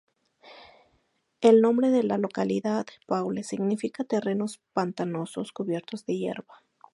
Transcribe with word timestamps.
El 1.41 1.61
nombre 1.61 1.89
de 1.91 2.01
la 2.01 2.17
localidad, 2.17 2.87
Paúles, 3.05 3.45
significa 3.45 4.03
"terrenos 4.03 4.59
pantanosos 4.73 5.51
cubiertos 5.51 6.07
de 6.07 6.17
hierba". 6.17 6.63